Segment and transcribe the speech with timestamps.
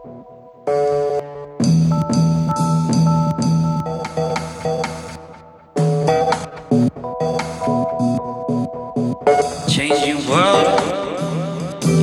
[0.00, 0.16] Changing
[10.26, 10.80] world,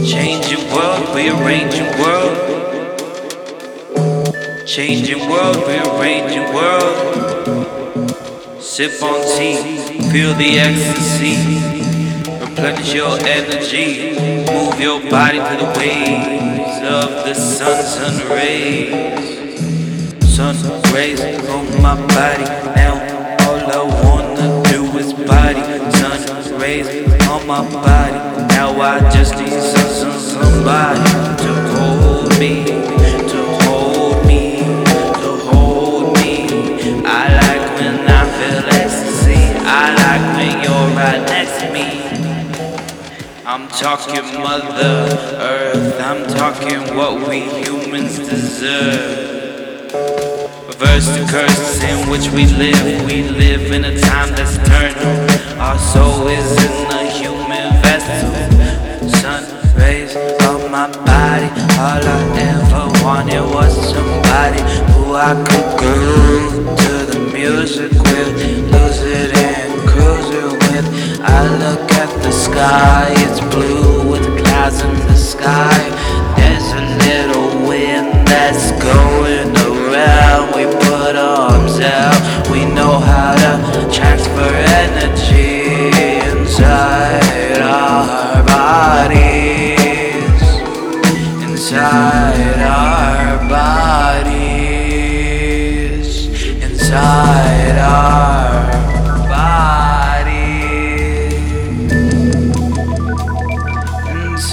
[0.05, 2.37] changing world, rearranging world.
[4.67, 6.93] Changing world, rearranging world.
[8.61, 9.55] Sip on tea,
[10.11, 11.76] feel the ecstasy.
[12.57, 14.15] Replenish your energy,
[14.51, 19.69] move your body to the waves of the sun, sun rays.
[20.27, 20.55] Sun
[20.91, 22.95] rays on my body now.
[23.45, 25.61] All I wanna do is body.
[25.99, 26.87] Sun rays
[27.27, 28.17] on my body.
[28.47, 31.03] Now I just need some somebody
[31.43, 32.63] to hold me,
[43.57, 45.99] I'm talking Mother Earth.
[45.99, 49.91] I'm talking what we humans deserve.
[50.67, 53.05] Reverse the curses in which we live.
[53.07, 55.59] We live in a time that's turned.
[55.59, 58.29] Our soul is in a human vessel.
[59.21, 59.43] Sun
[59.75, 61.49] rays on my body.
[61.81, 64.61] All I ever wanted was somebody
[64.93, 68.76] who I could go to the music with,
[72.57, 75.77] sky, it's blue with clouds in the sky.
[76.37, 79.56] There's a little wind that's going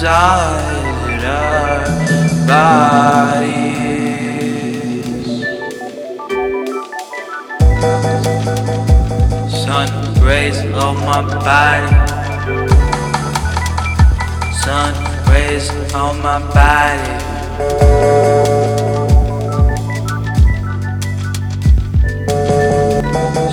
[0.05, 1.81] Inside our
[2.47, 3.25] bodies.
[9.65, 9.89] Sun
[10.23, 11.97] rays on my body.
[14.53, 14.93] Sun
[15.31, 17.13] rays on my body.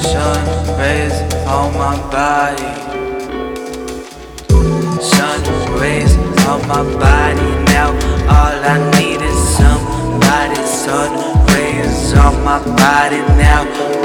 [0.03, 0.43] Sun
[0.77, 1.15] rays
[1.47, 2.90] on my body.
[6.71, 7.89] My body now.
[8.35, 10.61] All I need is somebody.
[10.63, 11.11] Sun
[11.51, 13.61] rays on my body now.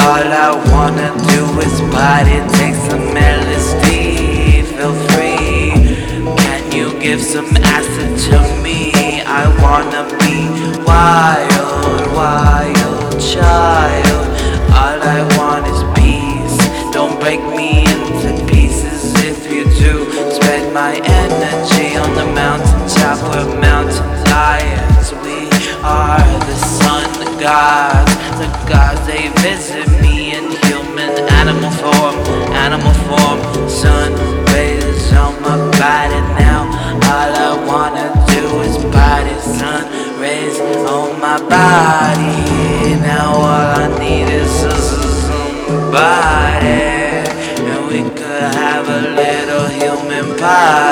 [0.07, 2.39] All I wanna do is body.
[2.59, 3.07] Take some
[3.39, 3.87] LSD,
[4.75, 5.71] feel free.
[6.43, 8.81] Can you give some acid to me?
[9.41, 10.37] I wanna be
[10.91, 14.27] wild, wild child.
[14.81, 16.59] All I want is peace.
[16.97, 19.01] Don't break me into pieces
[19.31, 19.95] if you do.
[20.37, 21.76] Spread my energy
[22.17, 25.13] the mountaintop where mountain lions.
[25.21, 25.53] We
[25.85, 28.13] are the sun the gods.
[28.41, 32.17] The gods they visit me in human animal form,
[32.57, 33.39] animal form.
[33.69, 34.13] Sun
[34.53, 36.65] rays on my body now.
[37.13, 39.37] All I wanna do is body.
[39.59, 39.85] Sun
[40.19, 42.97] rays on my body.
[43.05, 44.51] Now all I need is
[45.29, 46.81] somebody.
[47.69, 50.86] And we could have a little human party.